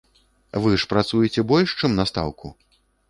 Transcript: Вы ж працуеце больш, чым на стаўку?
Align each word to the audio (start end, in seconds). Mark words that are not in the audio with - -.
Вы 0.63 0.71
ж 0.83 0.89
працуеце 0.93 1.45
больш, 1.51 1.77
чым 1.85 1.91
на 1.99 2.07
стаўку? 2.13 2.47